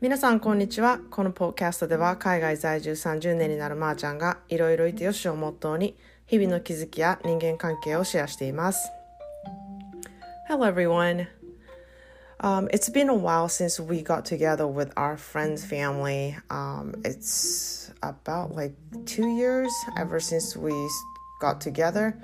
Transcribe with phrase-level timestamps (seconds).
[0.00, 5.96] 皆さんこんにちはこのポッドキャストでは海外在住30年になるまーちゃんがいろいろいてよしをモットーに
[6.26, 8.90] 日々の気づきや人間関係をシェアしています
[10.48, 11.26] Hello everyone
[12.38, 17.90] Um, it's been a while since we got together with our friends family um, it's
[18.02, 18.74] about like
[19.06, 20.72] two years ever since we
[21.40, 22.14] got together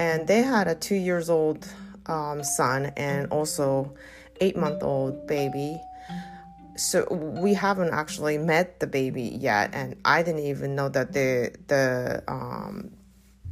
[0.00, 1.68] and they had a two years old
[2.06, 3.92] um, son and also
[4.40, 5.78] eight month old baby
[6.77, 11.51] so we haven't actually met the baby yet and i didn't even know that the
[11.67, 12.91] the um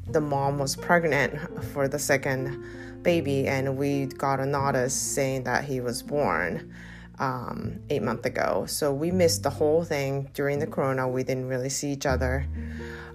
[0.08, 1.34] the mom was pregnant
[1.74, 2.64] for the second
[3.02, 6.72] baby and we got a notice saying that he was born
[7.20, 8.66] um, eight months ago.
[8.68, 11.08] So we missed the whole thing during the corona.
[11.08, 12.46] We didn't really see each other.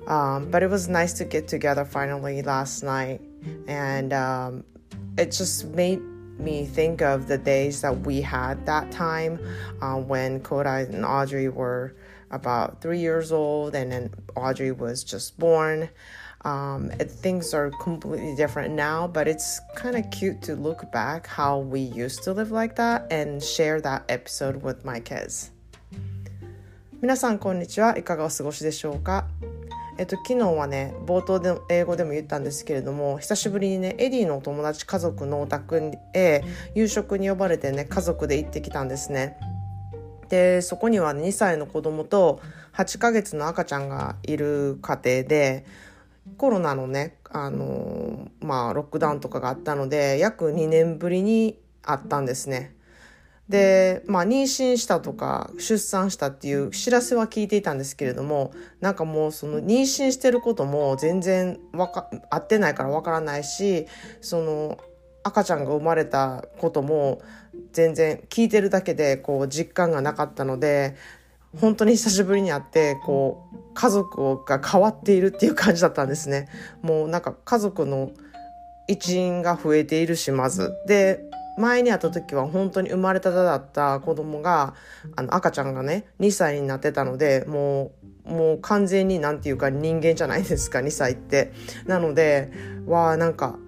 [0.06, 3.20] Um, but it was nice to get together finally last night
[3.68, 4.64] and um,
[5.18, 6.00] it just made
[6.39, 9.39] me think of the days that we had that time
[9.81, 11.95] uh, when Kodai and Audrey were
[12.31, 15.89] about three years old, and then Audrey was just born.
[16.43, 21.25] Um, it, things are completely different now, but it's kind of cute to look back
[21.25, 25.51] how we used to live like that and share that episode with my kids.
[27.01, 29.25] 皆さんこんにちはいかがお過ごしでしょうか
[30.00, 36.42] えっと、昨日はね冒頭で英語でも言ったんですけれども久しぶりにねエディのお友達家族のお宅へ
[36.74, 39.36] 夕食に呼ばれてね家族で行ってきたんですね。
[40.30, 42.40] でそこには2歳の子供と
[42.72, 45.66] 8ヶ月の赤ちゃんがいる家庭で
[46.38, 52.74] コロナのねあのまあロックダウンとかがあったので約2年ぶりに会ったんですね。
[53.50, 63.86] で、まあ、妊娠したとか出産したっていう知らせは聞いていたんですけれどもなんかもうその妊娠してることも全然わか合ってないからわからないし
[64.20, 64.78] その
[65.24, 67.20] 赤ちゃんが生まれたことも
[67.72, 70.94] 全然聞いてるだけでこう実感がなかったので
[71.58, 76.48] 本当に久しぶりに会ってこう家族が変わっているっていう感じだったんですね。
[76.82, 78.12] もうなんか家族の
[78.86, 81.29] 一員が増えているしまずで
[81.60, 84.74] 前に会った時は本当に生まれたてだった子供が
[85.16, 87.92] あの赤ちゃんがね2歳になってたのでも
[88.26, 91.52] うもう完全になんていうか人間じゃないですか2歳って。
[91.86, 92.50] なので
[92.86, 93.58] わあなんか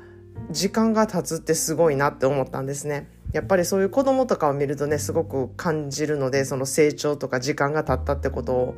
[0.51, 8.75] 時間が経つってすごいなって思ったんですねやっぱりそういう子供とかを見るとねすごく感じるのでその成長とか時間が経ったってことを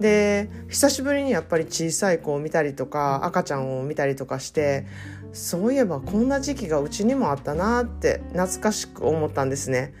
[0.00, 4.86] で久しぶりにやっぱり小さい子を見たりとか赤ちゃんを見たりとかして
[5.32, 9.94] そういえばこんな時期がうちにもあったなって懐かしく思ったんですね。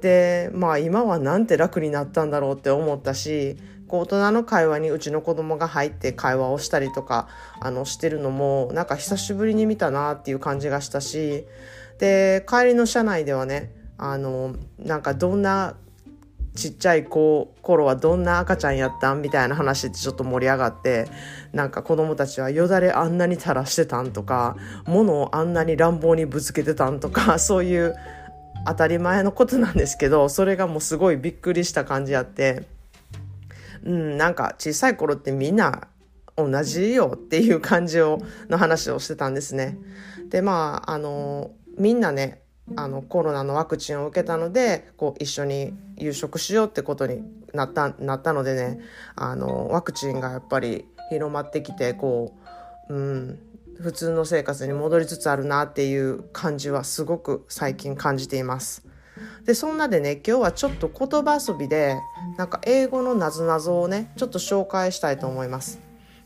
[0.00, 3.56] でまあ今はなんて楽になったんだろうって思ったし
[3.88, 7.28] 大人の会話にうちの子供が入って会話をしたりとか
[7.60, 11.44] あのしてるのもなんか久しぶりに見たなっていう感じがしたし
[11.98, 15.76] で帰りの車内ではねあのなんかどんな
[16.54, 21.06] ちっちゃい子頃はどんな赤ちゃんやったんみたいな話でちょっと盛り上がって
[21.52, 27.94] なんか子供たちはよだれあんなに垂らしてたんとか物をあんなに乱暴にぶつけてたんとか そういう
[28.66, 32.64] 当たり前のことなんですけどそれがもうすごいびっくりした感じあって
[33.84, 35.88] うんなんか小さい頃ってみんな
[36.36, 39.78] 同じよっていう感じをの話をしてたんですね。
[40.28, 42.42] でまああのみんなね
[42.76, 47.22] あのコロナのワクチンを受けたのでこう一緒に夕食しようってことに
[47.52, 48.80] なったなったのでね
[49.16, 52.34] あのワクチンがやっぱり広まってきてこ
[52.88, 53.38] う、うん、
[53.80, 58.86] 普通の生活に戻りつつあるなっていう感じはすごく最近感じています。
[59.44, 61.98] でそんなでね今日はちょっと言葉遊びで
[62.38, 65.80] なんか英語のなぞなぞをねちょっと紹介したいと思います。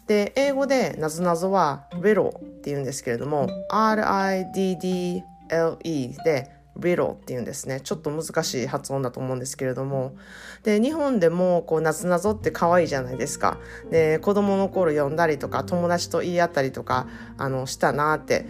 [0.06, 7.80] で英語でなぞなぞは riddle って言うんですけれども RIDD LE で riddle っていうんですね。
[7.80, 10.16] ちょっと難しい発音だと思うんですけれども。
[10.62, 13.58] で日本でもこうなぞなぞって可愛いじゃないですか。
[13.90, 17.08] で子供の頃読んだりとか友達と言い合ったりとか
[17.38, 18.46] あのしたなって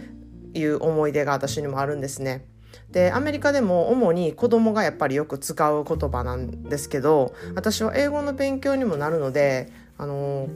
[0.53, 2.45] いう思い出が私にもあるんですね。
[2.91, 10.47] でアメリカでも主に子供がやっぱりよく使う言葉なんですけど私は英語の勉強にもなるのであの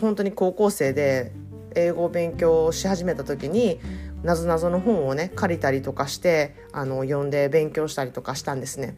[0.00, 1.32] 本当に高校生で
[1.74, 3.80] 英語を勉強し始めた時に
[4.22, 8.96] なぞなぞの本をね借りたりとかしてあの読んで勉強したりとかしたんですね。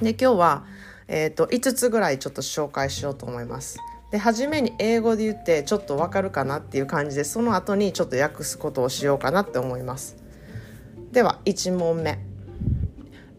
[0.00, 0.64] で今日は、
[1.06, 3.78] えーと、5つぐらいちょっと紹介しようと思います。
[4.10, 10.16] で初めに英語で言ってちょっとわかるかなっていう感じでその後にちょっと訳すことをしようかなって思います。
[11.12, 12.18] では1問目。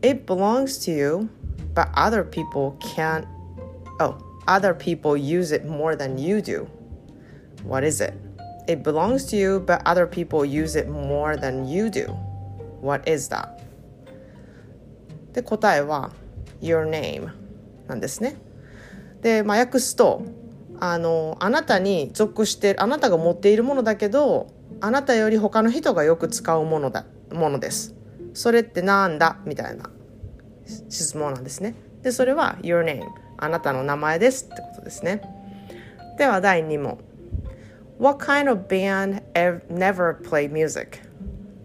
[0.02, 1.30] It belongs to you,
[1.74, 3.26] but other people can't.
[4.00, 4.18] Oh,
[4.48, 6.68] other people use it more than you do.
[7.66, 8.14] What is it?
[8.68, 12.14] It belongs to you, but other people use it more than you do.
[12.82, 13.50] What is that?
[15.34, 16.12] で答えは
[16.62, 17.30] Your name
[17.88, 18.36] なんですね。
[19.22, 20.24] で、まあ、訳すと
[20.80, 24.48] あのあなたに属してあなたが持っているものだけど
[24.82, 27.96] あなたより他の人がよく使うものだものです。
[28.34, 29.38] それってなんだ？
[29.46, 29.90] みたいな
[30.66, 31.76] 質問なんですね。
[32.02, 33.04] でそれは Your name
[33.38, 35.22] あなたの名前ですってことですね。
[36.18, 36.98] では第2問
[38.04, 39.22] What kind of band
[39.70, 41.00] never play music?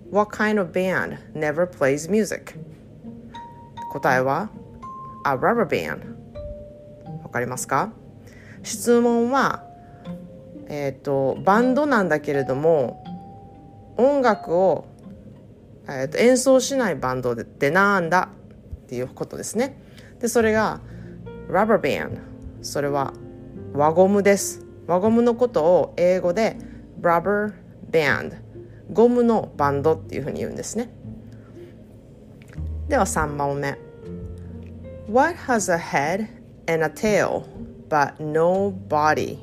[0.09, 2.55] What kind of band never plays music?
[3.91, 4.49] 答えは
[5.27, 6.15] A rubber band
[7.25, 7.91] わかりますか
[8.63, 9.65] 質問は
[10.69, 13.03] えっ、ー、とバンドなんだけれども
[13.97, 14.87] 音楽を、
[15.89, 18.29] えーと、演奏しないバンドでなんだ
[18.85, 19.77] っていうことですね
[20.21, 20.81] でそれが
[21.49, 22.21] rubber band
[22.63, 23.13] それは
[23.73, 26.57] 輪ゴムです輪ゴムのことを英語で
[27.01, 27.53] rubber
[27.91, 28.37] band
[28.91, 30.91] ゴムのバンドっていうふうに言うんですね
[32.89, 33.79] では3問目
[35.11, 36.29] What has a head
[36.67, 37.45] and a tail
[37.89, 39.39] but no body?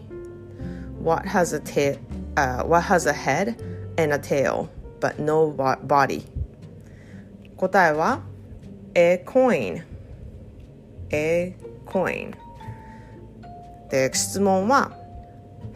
[1.01, 1.98] What has a tail
[2.36, 3.56] uh, what has a head
[3.98, 4.69] and a tail
[5.00, 6.24] but no body?
[7.57, 8.21] 答えは
[8.95, 9.83] A coin
[11.12, 11.56] A
[11.86, 12.33] coin
[13.89, 15.04] で質問は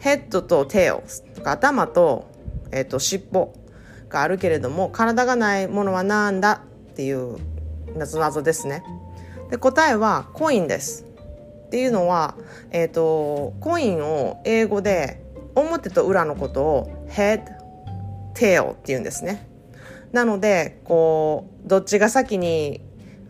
[0.00, 1.02] ヘッドとテオ
[1.44, 2.26] 頭と,、
[2.72, 3.54] えー、と尻尾
[4.08, 7.36] があるけれども体がないものは何だっていう
[7.96, 8.82] 謎謎ですね。
[9.50, 11.04] で答えはコインです。
[11.66, 12.34] っていうのは、
[12.70, 15.22] えーと、コインを英語で
[15.54, 17.44] 表と裏のことを head
[18.34, 19.46] tail っていうんですね。
[20.12, 22.80] なのでこうどっちが先に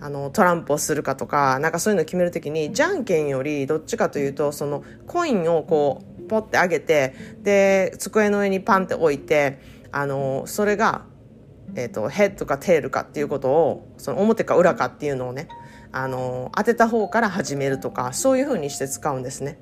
[0.01, 9.59] あのトランプをするかとかなんかそういうのを決める時にじゃんけんよりどっちかというとそのコインをこうポッて上げてで机の上にパンって置いて
[9.91, 11.03] あのそれが、
[11.75, 15.49] えーと、ヘッドかテールかっていうことをその表か裏かっていうのをね
[15.91, 19.59] あの当てた方から始めるとかそういうふうにして使うんですね。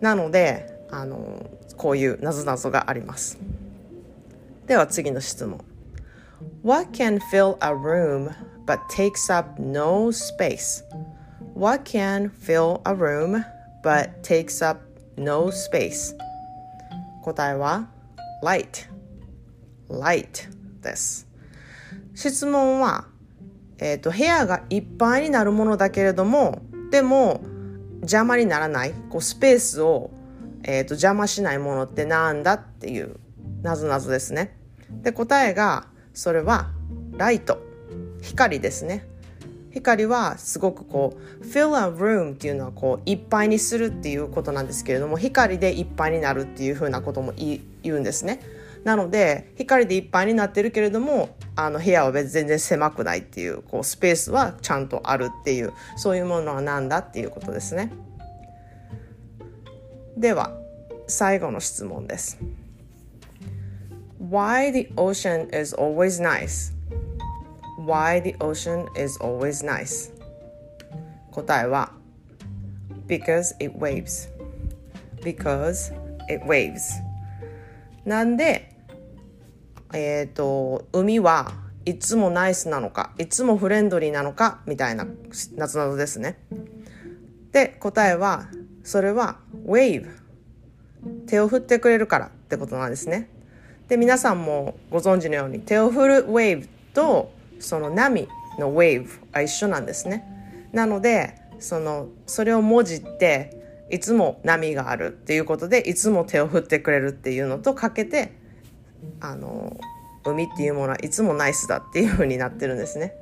[0.00, 3.38] なのであのこういうなぞなぞがあります。
[4.66, 5.60] では次の質問。
[6.64, 8.34] What can fill a room
[8.66, 10.84] but takes up no space?
[11.54, 13.44] What can fill a room
[13.84, 16.16] but takes up no space.
[17.22, 17.88] 答えは
[18.42, 18.88] light.
[19.88, 20.48] Light
[20.82, 21.28] です。
[22.14, 23.06] 質問は、
[23.78, 27.40] えーと、部屋がいっぱいになるものだけれどもでも
[28.00, 28.92] 邪魔にならない。
[29.10, 30.10] こうスペースを、
[30.64, 33.16] えーと邪魔しないものってなんだっていう
[33.62, 34.56] なぞなぞですね。
[35.02, 36.70] で答えがそれは
[37.16, 37.58] ライト
[38.20, 39.06] 光ですね。
[39.72, 48.40] 光はすごくこう fill a room っていうのはこういっぱいにするっていうことなんですけれども光でいっぱいになるっていうふうなことも言うんですね。
[48.84, 57.92] なので光でいっぱいになってるけれどもあの部屋は別全然狭くないっていうこうスペースはちゃんとあるっていうそういうものは何だっていうことですね。
[60.16, 60.52] では
[61.06, 62.38] 最後の質問です。
[64.20, 66.71] Why the ocean is always nice?
[67.84, 70.12] Why the ocean is always nice.
[71.30, 71.92] 答えは
[73.06, 74.28] because it waves.
[75.22, 75.92] Because
[76.28, 76.80] it waves.
[78.04, 78.74] なんで
[79.92, 81.52] えっ、ー、と海は
[81.84, 85.06] いつもナイスなのかいつもフレンドリーなのかみたいな
[85.56, 86.38] 夏などですね。
[87.52, 88.48] で答えは
[88.82, 90.08] それは wave
[91.26, 93.28] 手を振ってくれるからってことなんですね。
[93.88, 98.28] で皆さんもご存知のように手を振る wave とその波
[98.58, 100.24] の wave が一緒なんですね。
[100.72, 108.32] なのでそのそれを文字っていつも波があるっていうことでいつも手を振ってくれるっていうのとかけて
[109.20, 109.78] あの
[110.24, 113.14] 海っていうものはいつもナイスだっていう風になってるんですね。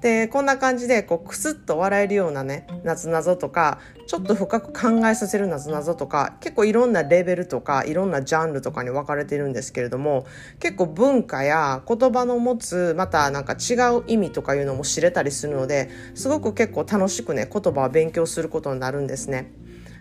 [0.00, 10.26] でこんな感じでこうクスッと笑えるようなねなぞなぞとかちょっと深く考えさせるなぞなぞとか結構いろんなレベルとかいろんなジャンルとかに分かれてるんですけれども
[10.60, 19.52] 結構文化や言葉の持つまたなんか違う意味とかいうのも知れたりするのですごく結構楽しくね言葉を勉強することになるんですね。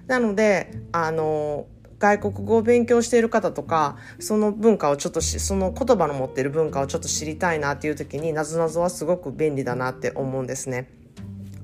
[0.07, 1.67] なのであの
[1.99, 10.89] 外国語を勉強している方とかその文化をちょっとその言葉の持っている文化をちょっと知りたいなっていう時になぞなぞはすごく便利だなって思うんですね。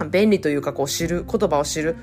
[0.09, 1.95] 便利というかこう知る言葉を知る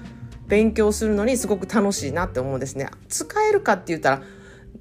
[0.46, 2.88] 勉強するのにすごく楽しいなって思うんですね。
[3.08, 4.22] 使えるかって言ったら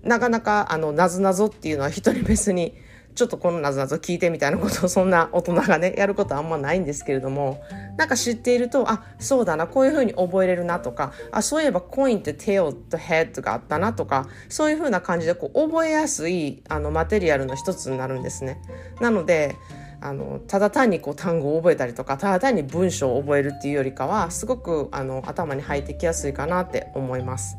[0.03, 2.75] なかなかあのなぞなぞっていうのは人に別に
[3.15, 7.61] ちょっとこのなぞなぞ聞いてみたいなことをそんな大人がねやることはあんまないんですけれども
[7.97, 18.61] なんか知っているとあそうだなこういうふうに覚えれるなとかあそういえばコインって tail と head があったなとかそういうふうな感じでこう覚えやすいあのマテリアルの一つになるんですね。
[19.01, 19.55] なので
[20.01, 27.57] あのただ単にこう単語を覚えたりとかただ単に文章を覚えるっていうよりかはすごくあの頭に入ってきやすいかなって思います。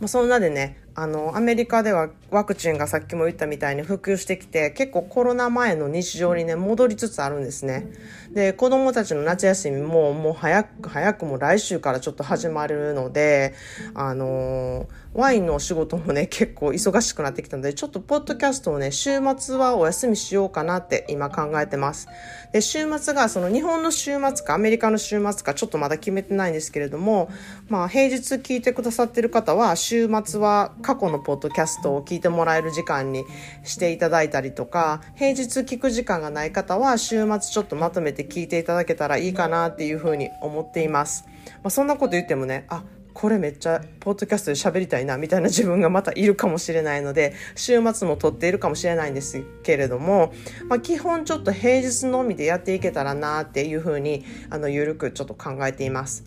[0.00, 7.92] まあ、そんなでねあのアメリカではワクチンがさっきも言ったみたいに普及してきて結構コロナ前の日常にね戻りつつあるんですね。
[8.32, 13.54] で子供たちの夏休みももう早く早くも来週からちょっと始まるので
[13.94, 22.08] あのワインのお仕事もね結構忙しくなってきたのでちょっとポッドキャストをね週末はお休みしようかなって今考えてます。
[22.52, 27.30] で週末がその日本の週末かアメリカの週末かちょっとまだ決めてないんですけれども
[27.68, 33.24] まあ平日聞いてくださってる方は週末は過去のポッドキャストを聞いてもらえる時間に
[33.64, 41.24] していただいたりとか平日聞く時間がない方は週末ちょっとまとめて聞いていただけたらいいかなっていうふうに思っています。
[41.56, 50.32] まあ、そんなこと言ってもねあこれめっちゃポッドキャストで喋りたいなみたいな自分がまたいるかもしれないので週末も撮っているかもしれないんですけれども、
[50.68, 56.24] まあ、基本ちょっと平日のみでやっていけたらなっていうふうにあのゆるくちょっと考えています。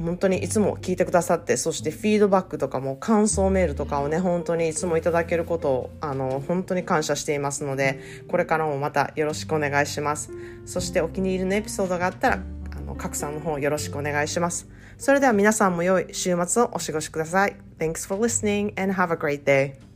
[0.00, 10.30] 本当にいつも聞いてくださってそしてフィードバックとかも感想メールとかをね本当にいつもいただけることをあの本当に感謝していますのでこれからもまたよろしくお願いします。
[10.66, 12.42] そしてお気に入りのエピソードがあったら
[12.76, 14.68] あの拡散の方よろしくお願いします。
[14.98, 17.56] それでは皆さんも良い週末をお過ごしください。
[17.78, 19.87] Thanks for listening and have a great day.